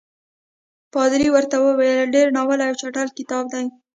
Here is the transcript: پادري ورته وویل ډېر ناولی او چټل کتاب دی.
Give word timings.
پادري 0.93 1.27
ورته 1.31 1.55
وویل 1.65 2.11
ډېر 2.15 2.27
ناولی 2.37 2.65
او 2.69 2.75
چټل 2.81 3.07
کتاب 3.17 3.45
دی. 3.53 3.65